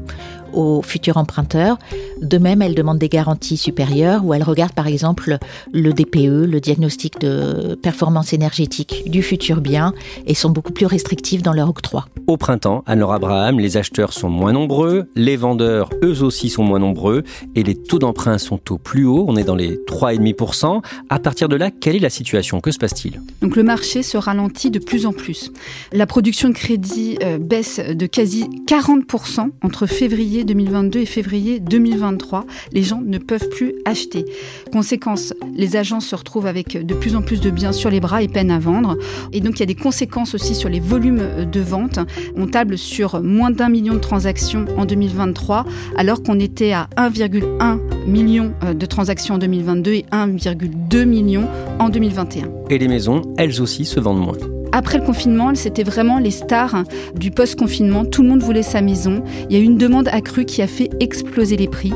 aux 0.54 0.82
futurs 0.82 1.18
emprunteurs. 1.18 1.78
De 2.22 2.38
même, 2.38 2.62
elles 2.62 2.76
demandent 2.76 3.00
des 3.00 3.10
garanties 3.10 3.58
supérieures 3.58 4.26
ou 4.26 4.34
elles 4.34 4.44
regardent 4.44 4.74
par 4.74 4.88
exemple 4.88 5.38
le 5.74 5.94
DPE, 5.94 6.50
le 6.50 6.60
diagnostic 6.60 7.20
de 7.20 7.76
performance 7.76 8.34
énergétique 8.34 9.04
du 9.10 9.22
futur 9.22 9.62
bien 9.62 9.94
et 10.26 10.34
sont 10.34 10.50
beaucoup 10.50 10.74
plus 10.74 10.86
restrictives 10.86 11.42
dans 11.42 11.54
leur 11.54 11.70
octroi. 11.70 12.08
Au 12.28 12.38
printemps, 12.38 12.84
à 12.86 12.96
Nord 12.96 13.14
Abraham, 13.14 13.60
les 13.60 13.78
acheteurs 13.78 14.14
sont 14.14 14.30
moins 14.30 14.52
nombreux, 14.52 15.10
les 15.16 15.38
vendeurs 15.38 15.90
eux 16.04 16.24
aussi 16.24 16.50
sont 16.50 16.64
moins 16.64 16.80
nombreux 16.80 17.24
et 17.56 17.64
les 17.64 17.76
taux 17.76 18.00
d'emprunt 18.00 18.38
sont 18.38 18.60
au 18.72 18.78
plus 18.78 19.06
haut, 19.06 19.26
on 19.28 19.36
est 19.36 19.44
dans 19.44 19.56
les 19.56 19.78
3,5%. 19.78 20.82
À 21.10 21.20
partir 21.20 21.50
de 21.50 21.56
là, 21.56 21.72
quelle 21.72 21.96
est 21.96 22.00
la 22.00 22.10
situation? 22.10 22.60
Que 22.60 22.72
se 22.72 22.78
passe-t-il? 22.78 23.22
Donc 23.42 23.56
le 23.56 23.64
marché 23.64 24.04
se 24.04 24.18
ralentit 24.18 24.72
de 24.72 24.80
plus 24.80 25.06
en 25.06 25.14
plus. 25.14 25.52
La 25.94 26.06
production 26.06 26.50
de 26.50 26.54
crédit 26.54 27.18
euh, 27.24 27.38
baisse 27.38 27.80
de 27.80 28.06
quasi 28.06 28.50
40% 28.68 29.50
entre 29.62 29.86
février 29.86 30.37
2022 30.44 31.00
et 31.00 31.06
février 31.06 31.60
2023. 31.60 32.46
Les 32.72 32.84
gens 32.84 33.02
ne 33.06 33.18
peuvent 33.18 33.50
plus 33.50 33.74
acheter. 33.86 34.26
Conséquence, 34.72 35.34
les 35.56 35.76
agents 35.76 36.00
se 36.00 36.16
retrouvent 36.16 36.48
avec 36.48 36.86
de 36.86 36.94
plus 36.94 37.16
en 37.16 37.22
plus 37.22 37.42
de 37.42 37.50
biens 37.50 37.72
sur 37.72 37.90
les 37.90 38.00
bras 38.00 38.22
et 38.24 38.28
peinent 38.28 38.52
à 38.52 38.60
vendre. 38.60 38.98
Et 39.34 39.42
donc 39.42 39.56
il 39.56 39.60
y 39.60 39.64
a 39.64 39.68
des 39.68 39.76
conséquences 39.76 40.36
aussi 40.36 40.56
sur 40.56 40.70
les 40.70 40.80
volumes 40.80 41.46
de 41.52 41.60
vente. 41.60 42.00
On 42.36 42.48
table 42.48 42.78
sur 42.78 43.22
moins 43.22 43.52
d'un 43.52 43.70
million 43.70 43.94
de 43.94 44.00
transactions 44.00 44.66
en 44.78 44.86
2023, 44.86 45.66
alors 45.98 46.24
qu'on 46.24 46.40
était 46.40 46.72
à 46.72 46.90
1,1 46.98 47.80
million 48.08 48.54
euh, 48.64 48.74
de 48.74 48.86
transactions 48.86 49.36
en 49.36 49.38
2022 49.38 49.92
et 49.92 50.06
1,2 50.12 51.06
million 51.06 51.48
en 51.80 51.90
2021. 51.90 52.50
Et 52.70 52.78
les 52.78 52.88
maisons, 52.88 53.22
elles 53.38 53.62
aussi, 53.62 53.86
se 53.86 54.00
vendent 54.00 54.22
moins. 54.22 54.57
Après 54.72 54.98
le 54.98 55.06
confinement, 55.06 55.54
c'était 55.56 55.84
vraiment 55.84 56.20
les 56.20 56.32
stars 56.32 56.84
du 57.16 57.32
post-confinement. 57.32 58.06
Tout 58.06 58.24
le 58.24 58.30
monde 58.30 58.44
voulait 58.44 58.64
sa 58.64 58.82
maison. 58.82 59.24
Il 59.50 59.56
y 59.56 59.60
a 59.60 59.62
eu 59.62 59.66
une 59.66 59.78
demande 59.78 60.08
accrue 60.10 60.46
qui 60.46 60.62
a 60.62 60.68
fait 60.68 60.90
exploser 61.00 61.58
les 61.58 61.68
prix. 61.68 61.94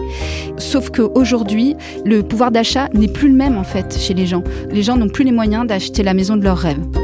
Sauf 0.57 0.89
qu'aujourd'hui, 0.89 1.75
le 2.05 2.23
pouvoir 2.23 2.51
d'achat 2.51 2.89
n'est 2.93 3.07
plus 3.07 3.29
le 3.29 3.35
même 3.35 3.57
en 3.57 3.63
fait 3.63 3.97
chez 3.97 4.13
les 4.13 4.25
gens. 4.25 4.43
Les 4.69 4.83
gens 4.83 4.97
n'ont 4.97 5.09
plus 5.09 5.23
les 5.23 5.31
moyens 5.31 5.65
d'acheter 5.67 6.03
la 6.03 6.13
maison 6.13 6.35
de 6.35 6.43
leurs 6.43 6.57
rêves. 6.57 7.00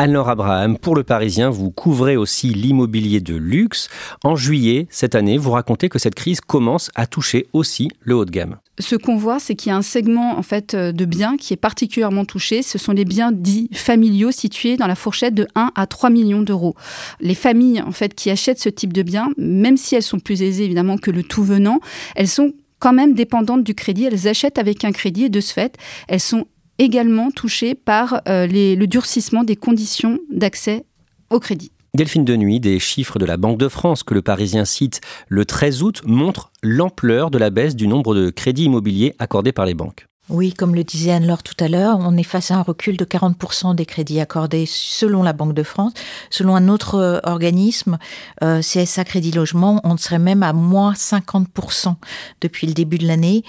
Anne-Laure 0.00 0.28
Abraham, 0.28 0.78
pour 0.78 0.94
le 0.94 1.02
Parisien, 1.02 1.50
vous 1.50 1.72
couvrez 1.72 2.16
aussi 2.16 2.54
l'immobilier 2.54 3.20
de 3.20 3.34
luxe. 3.34 3.88
En 4.22 4.36
juillet, 4.36 4.86
cette 4.90 5.16
année, 5.16 5.38
vous 5.38 5.50
racontez 5.50 5.88
que 5.88 5.98
cette 5.98 6.14
crise 6.14 6.40
commence 6.40 6.92
à 6.94 7.08
toucher 7.08 7.48
aussi 7.52 7.90
le 8.02 8.14
haut 8.14 8.24
de 8.24 8.30
gamme. 8.30 8.58
Ce 8.78 8.94
qu'on 8.94 9.16
voit, 9.16 9.40
c'est 9.40 9.56
qu'il 9.56 9.70
y 9.70 9.72
a 9.72 9.76
un 9.76 9.82
segment 9.82 10.38
en 10.38 10.42
fait 10.42 10.76
de 10.76 11.04
biens 11.04 11.36
qui 11.36 11.52
est 11.52 11.56
particulièrement 11.56 12.24
touché. 12.24 12.62
Ce 12.62 12.78
sont 12.78 12.92
les 12.92 13.04
biens 13.04 13.32
dits 13.32 13.70
familiaux 13.72 14.30
situés 14.30 14.76
dans 14.76 14.86
la 14.86 14.94
fourchette 14.94 15.34
de 15.34 15.48
1 15.56 15.72
à 15.74 15.86
3 15.88 16.10
millions 16.10 16.42
d'euros. 16.42 16.76
Les 17.18 17.34
familles 17.34 17.82
en 17.82 17.90
fait 17.90 18.14
qui 18.14 18.30
achètent 18.30 18.60
ce 18.60 18.68
type 18.68 18.92
de 18.92 19.02
biens, 19.02 19.30
même 19.36 19.76
si 19.76 19.96
elles 19.96 20.04
sont 20.04 20.20
plus 20.20 20.42
aisées 20.42 20.62
évidemment 20.62 20.96
que 20.96 21.10
le 21.10 21.24
tout 21.24 21.42
venant, 21.42 21.80
elles 22.14 22.28
sont 22.28 22.52
quand 22.78 22.92
même 22.92 23.14
dépendantes 23.14 23.64
du 23.64 23.74
crédit. 23.74 24.04
Elles 24.04 24.28
achètent 24.28 24.58
avec 24.58 24.84
un 24.84 24.92
crédit 24.92 25.24
et 25.24 25.28
de 25.28 25.40
ce 25.40 25.52
fait, 25.52 25.76
elles 26.06 26.20
sont 26.20 26.46
également 26.78 27.30
touchées 27.30 27.74
par 27.74 28.22
euh, 28.28 28.46
le 28.46 28.86
durcissement 28.86 29.44
des 29.44 29.56
conditions 29.56 30.18
d'accès 30.30 30.84
au 31.30 31.40
crédit. 31.40 31.72
Delphine 31.94 32.24
de 32.24 32.36
Nuit, 32.36 32.60
des 32.60 32.78
chiffres 32.78 33.18
de 33.18 33.24
la 33.24 33.36
Banque 33.36 33.58
de 33.58 33.68
France 33.68 34.02
que 34.02 34.14
le 34.14 34.22
Parisien 34.22 34.64
cite 34.64 35.00
le 35.26 35.44
13 35.44 35.82
août 35.82 36.02
montrent 36.04 36.52
l'ampleur 36.62 37.30
de 37.30 37.38
la 37.38 37.50
baisse 37.50 37.74
du 37.74 37.88
nombre 37.88 38.14
de 38.14 38.30
crédits 38.30 38.64
immobiliers 38.64 39.14
accordés 39.18 39.52
par 39.52 39.66
les 39.66 39.74
banques. 39.74 40.06
Oui, 40.30 40.52
comme 40.52 40.74
le 40.74 40.84
disait 40.84 41.12
Anne-Laure 41.12 41.42
tout 41.42 41.56
à 41.58 41.68
l'heure, 41.68 41.98
on 42.00 42.14
est 42.18 42.22
face 42.22 42.50
à 42.50 42.56
un 42.56 42.62
recul 42.62 42.98
de 42.98 43.04
40% 43.06 43.74
des 43.74 43.86
crédits 43.86 44.20
accordés 44.20 44.66
selon 44.66 45.22
la 45.22 45.32
Banque 45.32 45.54
de 45.54 45.62
France. 45.62 45.94
Selon 46.28 46.54
un 46.54 46.68
autre 46.68 46.96
euh, 46.96 47.18
organisme, 47.22 47.96
euh, 48.42 48.60
CSA 48.60 49.04
Crédit 49.04 49.30
Logement, 49.30 49.80
on 49.84 49.96
serait 49.96 50.18
même 50.18 50.42
à 50.42 50.52
moins 50.52 50.92
50% 50.92 51.94
depuis 52.42 52.66
le 52.66 52.74
début 52.74 52.98
de 52.98 53.06
l'année. 53.06 53.42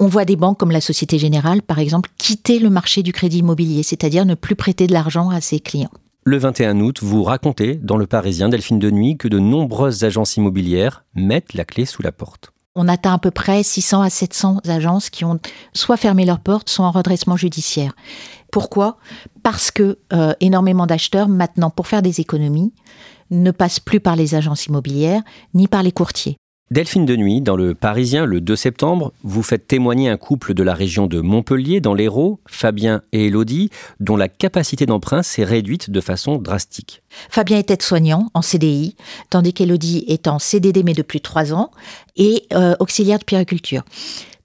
On 0.00 0.06
voit 0.06 0.24
des 0.24 0.36
banques 0.36 0.58
comme 0.58 0.70
la 0.70 0.80
Société 0.80 1.18
Générale, 1.18 1.60
par 1.60 1.78
exemple, 1.78 2.08
quitter 2.16 2.58
le 2.58 2.70
marché 2.70 3.02
du 3.02 3.12
crédit 3.12 3.40
immobilier, 3.40 3.82
c'est-à-dire 3.82 4.24
ne 4.24 4.34
plus 4.34 4.56
prêter 4.56 4.86
de 4.86 4.92
l'argent 4.94 5.28
à 5.28 5.42
ses 5.42 5.60
clients. 5.60 5.92
Le 6.24 6.38
21 6.38 6.80
août, 6.80 7.00
vous 7.02 7.24
racontez 7.24 7.74
dans 7.74 7.96
Le 7.96 8.06
Parisien, 8.06 8.48
Delphine 8.48 8.78
de 8.78 8.90
Nuit, 8.90 9.18
que 9.18 9.28
de 9.28 9.38
nombreuses 9.38 10.04
agences 10.04 10.36
immobilières 10.36 11.04
mettent 11.14 11.52
la 11.52 11.64
clé 11.64 11.84
sous 11.84 12.00
la 12.00 12.12
porte. 12.12 12.52
On 12.74 12.88
atteint 12.88 13.12
à 13.12 13.18
peu 13.18 13.30
près 13.30 13.62
600 13.62 14.00
à 14.00 14.08
700 14.08 14.60
agences 14.66 15.10
qui 15.10 15.26
ont 15.26 15.38
soit 15.74 15.98
fermé 15.98 16.24
leurs 16.24 16.40
portes, 16.40 16.70
soit 16.70 16.86
en 16.86 16.90
redressement 16.90 17.36
judiciaire. 17.36 17.94
Pourquoi? 18.50 18.96
Parce 19.42 19.70
que 19.70 19.98
euh, 20.14 20.32
énormément 20.40 20.86
d'acheteurs, 20.86 21.28
maintenant, 21.28 21.68
pour 21.68 21.86
faire 21.86 22.00
des 22.00 22.20
économies, 22.20 22.72
ne 23.30 23.50
passent 23.50 23.80
plus 23.80 24.00
par 24.00 24.16
les 24.16 24.34
agences 24.34 24.66
immobilières 24.66 25.22
ni 25.52 25.68
par 25.68 25.82
les 25.82 25.92
courtiers. 25.92 26.38
Delphine 26.72 27.04
de 27.04 27.16
Nuit, 27.16 27.42
dans 27.42 27.54
le 27.54 27.74
Parisien, 27.74 28.24
le 28.24 28.40
2 28.40 28.56
septembre, 28.56 29.12
vous 29.22 29.42
faites 29.42 29.68
témoigner 29.68 30.08
un 30.08 30.16
couple 30.16 30.54
de 30.54 30.62
la 30.62 30.72
région 30.72 31.06
de 31.06 31.20
Montpellier, 31.20 31.82
dans 31.82 31.92
l'Hérault, 31.92 32.40
Fabien 32.48 33.02
et 33.12 33.26
Elodie, 33.26 33.68
dont 34.00 34.16
la 34.16 34.30
capacité 34.30 34.86
d'emprunt 34.86 35.22
s'est 35.22 35.44
réduite 35.44 35.90
de 35.90 36.00
façon 36.00 36.38
drastique. 36.38 37.02
Fabien 37.28 37.58
est 37.58 37.70
aide-soignant 37.70 38.30
en 38.32 38.40
CDI, 38.40 38.96
tandis 39.28 39.52
qu'Elodie 39.52 40.06
est 40.08 40.28
en 40.28 40.38
CDD 40.38 40.82
mais 40.82 40.94
depuis 40.94 41.20
trois 41.20 41.52
ans, 41.52 41.72
et 42.16 42.46
euh, 42.52 42.74
auxiliaire 42.80 43.18
de 43.18 43.24
périculture. 43.24 43.82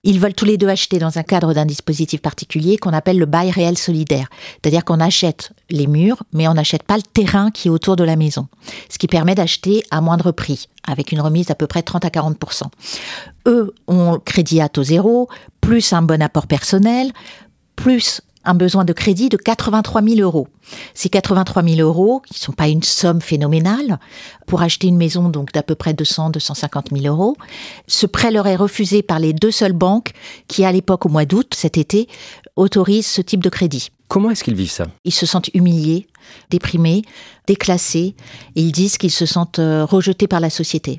Ils 0.03 0.19
veulent 0.19 0.33
tous 0.33 0.45
les 0.45 0.57
deux 0.57 0.69
acheter 0.69 1.00
dans 1.00 1.17
un 1.17 1.24
cadre 1.24 1.53
d'un 1.53 1.65
dispositif 1.65 2.21
particulier 2.21 2.77
qu'on 2.77 2.93
appelle 2.93 3.19
le 3.19 3.25
bail 3.25 3.51
réel 3.51 3.77
solidaire. 3.77 4.29
C'est-à-dire 4.53 4.86
qu'on 4.86 5.01
achète 5.01 5.51
les 5.69 5.86
murs, 5.86 6.24
mais 6.31 6.47
on 6.47 6.53
n'achète 6.53 6.83
pas 6.83 6.95
le 6.95 7.03
terrain 7.03 7.51
qui 7.51 7.67
est 7.67 7.71
autour 7.71 7.97
de 7.97 8.05
la 8.05 8.15
maison. 8.15 8.47
Ce 8.89 8.97
qui 8.97 9.07
permet 9.07 9.36
d'acheter 9.36 9.83
à 9.91 10.00
moindre 10.00 10.31
prix, 10.31 10.69
avec 10.88 11.12
une 11.12 11.19
remise 11.19 11.47
d'à 11.47 11.55
peu 11.55 11.67
près 11.67 11.81
30 11.81 12.05
à 12.05 12.09
40 12.09 12.38
Eux 13.47 13.74
ont 13.88 14.17
crédit 14.24 14.62
à 14.62 14.69
taux 14.69 14.83
zéro, 14.83 15.27
plus 15.59 15.91
un 15.91 16.03
bon 16.03 16.21
apport 16.21 16.47
personnel, 16.47 17.12
plus 17.75 18.21
un 18.47 18.53
besoin 18.53 18.85
de 18.85 18.93
crédit 18.93 19.29
de 19.29 19.37
83 19.37 20.01
000 20.01 20.19
euros. 20.21 20.47
Ces 20.93 21.09
83 21.09 21.63
000 21.63 21.79
euros, 21.79 22.21
qui 22.25 22.33
ne 22.33 22.39
sont 22.39 22.51
pas 22.53 22.67
une 22.67 22.83
somme 22.83 23.21
phénoménale, 23.21 23.99
pour 24.47 24.61
acheter 24.61 24.87
une 24.87 24.97
maison 24.97 25.29
donc 25.29 25.51
d'à 25.51 25.63
peu 25.63 25.75
près 25.75 25.93
200, 25.93 26.31
250 26.31 26.89
000 26.91 27.05
euros, 27.05 27.35
ce 27.87 28.05
prêt 28.05 28.31
leur 28.31 28.47
est 28.47 28.55
refusé 28.55 29.01
par 29.03 29.19
les 29.19 29.33
deux 29.33 29.51
seules 29.51 29.73
banques 29.73 30.13
qui, 30.47 30.65
à 30.65 30.71
l'époque, 30.71 31.05
au 31.05 31.09
mois 31.09 31.25
d'août, 31.25 31.53
cet 31.53 31.77
été, 31.77 32.07
autorisent 32.55 33.07
ce 33.07 33.21
type 33.21 33.43
de 33.43 33.49
crédit. 33.49 33.89
Comment 34.07 34.31
est-ce 34.31 34.43
qu'ils 34.43 34.55
vivent 34.55 34.71
ça? 34.71 34.87
Ils 35.03 35.13
se 35.13 35.25
sentent 35.25 35.49
humiliés, 35.53 36.07
déprimés, 36.49 37.01
déclassés. 37.45 38.15
Ils 38.55 38.71
disent 38.71 38.97
qu'ils 38.97 39.11
se 39.11 39.25
sentent 39.25 39.59
euh, 39.59 39.85
rejetés 39.85 40.27
par 40.27 40.39
la 40.39 40.49
société. 40.49 40.97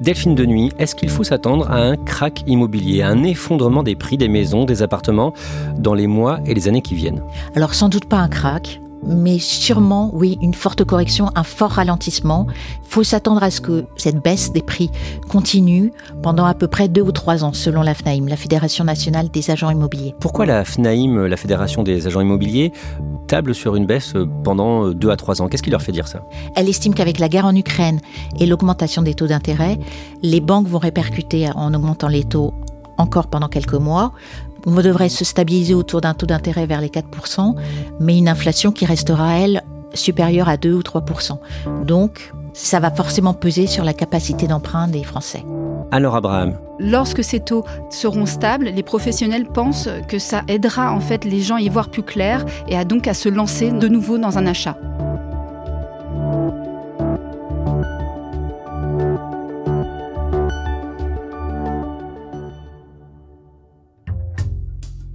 Delphine 0.00 0.36
de 0.36 0.46
Nuit, 0.46 0.72
est-ce 0.78 0.94
qu'il 0.94 1.10
faut 1.10 1.24
s'attendre 1.24 1.68
à 1.68 1.78
un 1.78 1.96
crack 1.96 2.44
immobilier, 2.46 3.02
à 3.02 3.08
un 3.08 3.24
effondrement 3.24 3.82
des 3.82 3.96
prix 3.96 4.16
des 4.16 4.28
maisons, 4.28 4.64
des 4.64 4.82
appartements 4.82 5.32
dans 5.76 5.94
les 5.94 6.06
mois 6.06 6.38
et 6.46 6.54
les 6.54 6.68
années 6.68 6.82
qui 6.82 6.94
viennent? 6.94 7.22
Alors 7.56 7.74
sans 7.74 7.88
doute 7.88 8.04
pas 8.04 8.18
un 8.18 8.28
crack, 8.28 8.80
mais 9.08 9.38
sûrement, 9.38 10.10
oui, 10.12 10.38
une 10.40 10.54
forte 10.54 10.84
correction, 10.84 11.30
un 11.34 11.42
fort 11.42 11.70
ralentissement. 11.70 12.46
Il 12.84 12.88
faut 12.88 13.02
s'attendre 13.02 13.42
à 13.42 13.50
ce 13.50 13.60
que 13.60 13.86
cette 13.96 14.22
baisse 14.22 14.52
des 14.52 14.62
prix 14.62 14.90
continue 15.28 15.92
pendant 16.22 16.44
à 16.44 16.54
peu 16.54 16.68
près 16.68 16.88
deux 16.88 17.02
ou 17.02 17.12
trois 17.12 17.44
ans, 17.44 17.52
selon 17.52 17.82
la 17.82 17.94
FNAIM, 17.94 18.28
la 18.28 18.36
Fédération 18.36 18.84
nationale 18.84 19.28
des 19.30 19.50
agents 19.50 19.70
immobiliers. 19.70 20.14
Pourquoi 20.20 20.46
la 20.46 20.64
FNAIM, 20.64 21.26
la 21.26 21.36
Fédération 21.36 21.82
des 21.82 22.06
agents 22.06 22.20
immobiliers, 22.20 22.72
table 23.26 23.54
sur 23.54 23.76
une 23.76 23.86
baisse 23.86 24.14
pendant 24.44 24.90
deux 24.90 25.10
à 25.10 25.16
trois 25.16 25.40
ans? 25.42 25.48
Qu'est-ce 25.48 25.62
qui 25.62 25.70
leur 25.70 25.82
fait 25.82 25.92
dire 25.92 26.08
ça? 26.08 26.24
Elle 26.56 26.68
estime 26.68 26.94
qu'avec 26.94 27.18
la 27.18 27.28
guerre 27.28 27.46
en 27.46 27.54
Ukraine 27.54 28.00
et 28.38 28.46
l'augmentation 28.46 29.02
des 29.02 29.14
taux 29.14 29.26
d'intérêt, 29.26 29.78
les 30.22 30.40
banques 30.40 30.68
vont 30.68 30.78
répercuter 30.78 31.48
en 31.54 31.72
augmentant 31.74 32.08
les 32.08 32.24
taux 32.24 32.52
encore 32.98 33.28
pendant 33.28 33.48
quelques 33.48 33.74
mois. 33.74 34.12
On 34.70 34.82
devrait 34.82 35.08
se 35.08 35.24
stabiliser 35.24 35.72
autour 35.72 36.02
d'un 36.02 36.12
taux 36.12 36.26
d'intérêt 36.26 36.66
vers 36.66 36.82
les 36.82 36.90
4%, 36.90 37.54
mais 38.00 38.18
une 38.18 38.28
inflation 38.28 38.70
qui 38.70 38.84
restera, 38.84 39.38
elle, 39.38 39.62
supérieure 39.94 40.46
à 40.46 40.58
2 40.58 40.74
ou 40.74 40.80
3%. 40.80 41.38
Donc, 41.86 42.34
ça 42.52 42.78
va 42.78 42.90
forcément 42.90 43.32
peser 43.32 43.66
sur 43.66 43.82
la 43.82 43.94
capacité 43.94 44.46
d'emprunt 44.46 44.86
des 44.86 45.04
Français. 45.04 45.42
Alors 45.90 46.16
Abraham. 46.16 46.58
Lorsque 46.78 47.24
ces 47.24 47.40
taux 47.40 47.64
seront 47.88 48.26
stables, 48.26 48.66
les 48.66 48.82
professionnels 48.82 49.46
pensent 49.46 49.88
que 50.06 50.18
ça 50.18 50.42
aidera 50.48 50.92
en 50.92 51.00
fait 51.00 51.24
les 51.24 51.40
gens 51.40 51.56
à 51.56 51.62
y 51.62 51.70
voir 51.70 51.88
plus 51.88 52.02
clair 52.02 52.44
et 52.68 52.76
à 52.76 52.84
donc 52.84 53.08
à 53.08 53.14
se 53.14 53.30
lancer 53.30 53.70
de 53.70 53.88
nouveau 53.88 54.18
dans 54.18 54.36
un 54.36 54.44
achat. 54.44 54.76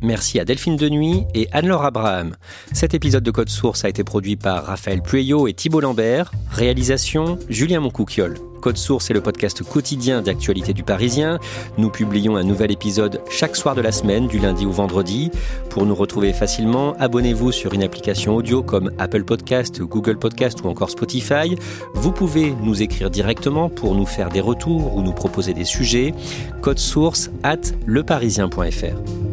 Merci 0.03 0.37
à 0.37 0.43
Delphine 0.43 0.75
Denuy 0.75 1.25
et 1.33 1.47
Anne-Laure 1.53 1.85
Abraham. 1.85 2.35
Cet 2.73 2.93
épisode 2.93 3.23
de 3.23 3.31
Code 3.31 3.47
Source 3.47 3.85
a 3.85 3.89
été 3.89 4.03
produit 4.03 4.35
par 4.35 4.65
Raphaël 4.65 5.01
Pueyo 5.01 5.47
et 5.47 5.53
Thibault 5.53 5.79
Lambert. 5.79 6.31
Réalisation 6.51 7.39
Julien 7.47 7.79
Moncouquiole. 7.79 8.35
Code 8.61 8.77
Source 8.77 9.09
est 9.09 9.13
le 9.13 9.21
podcast 9.21 9.63
quotidien 9.63 10.21
d'actualité 10.21 10.73
du 10.73 10.83
Parisien. 10.83 11.39
Nous 11.77 11.89
publions 11.89 12.35
un 12.35 12.43
nouvel 12.43 12.71
épisode 12.71 13.21
chaque 13.29 13.55
soir 13.55 13.75
de 13.75 13.81
la 13.81 13.93
semaine, 13.93 14.27
du 14.27 14.39
lundi 14.39 14.65
au 14.65 14.71
vendredi. 14.71 15.31
Pour 15.69 15.85
nous 15.85 15.95
retrouver 15.95 16.33
facilement, 16.33 16.95
abonnez-vous 16.99 17.53
sur 17.53 17.73
une 17.73 17.83
application 17.83 18.35
audio 18.35 18.61
comme 18.61 18.91
Apple 18.99 19.23
Podcast, 19.23 19.81
Google 19.81 20.19
Podcast 20.19 20.59
ou 20.63 20.67
encore 20.67 20.89
Spotify. 20.89 21.55
Vous 21.93 22.11
pouvez 22.11 22.53
nous 22.61 22.81
écrire 22.81 23.09
directement 23.09 23.69
pour 23.69 23.95
nous 23.95 24.05
faire 24.05 24.29
des 24.29 24.41
retours 24.41 24.95
ou 24.95 25.01
nous 25.01 25.13
proposer 25.13 25.53
des 25.53 25.65
sujets. 25.65 26.13
Code 26.61 26.79
Source 26.79 27.31
at 27.43 27.61
leparisien.fr. 27.85 29.32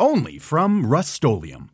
only 0.00 0.38
from 0.38 0.84
Rustolium. 0.84 1.73